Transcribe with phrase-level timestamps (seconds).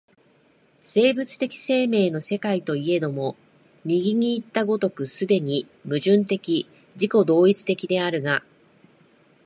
[0.81, 3.35] 生物的生命の世界といえども、
[3.85, 8.43] 右にいった如く既に矛盾的自己同一的であるが、